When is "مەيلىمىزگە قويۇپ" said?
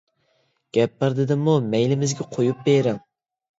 1.75-2.67